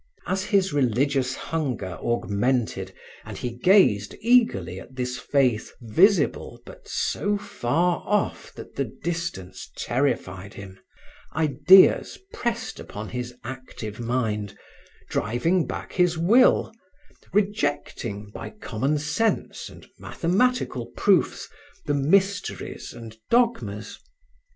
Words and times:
As 0.25 0.45
his 0.45 0.73
religious 0.73 1.35
hunger 1.35 1.95
augmented 2.01 2.91
and 3.23 3.37
he 3.37 3.51
gazed 3.51 4.15
eagerly 4.19 4.79
at 4.79 4.95
this 4.95 5.19
faith 5.19 5.73
visible 5.79 6.59
but 6.65 6.87
so 6.87 7.37
far 7.37 8.01
off 8.07 8.51
that 8.55 8.75
the 8.75 8.85
distance 8.85 9.69
terrified 9.77 10.55
him, 10.55 10.79
ideas 11.35 12.17
pressed 12.33 12.79
upon 12.79 13.09
his 13.09 13.35
active 13.43 13.99
mind, 13.99 14.57
driving 15.11 15.67
back 15.67 15.93
his 15.93 16.17
will, 16.17 16.73
rejecting, 17.31 18.31
by 18.31 18.49
common 18.49 18.97
sense 18.97 19.69
and 19.69 19.85
mathematical 19.99 20.87
proofs, 20.97 21.47
the 21.85 21.93
mysteries 21.93 22.91
and 22.91 23.17
dogmas. 23.29 23.99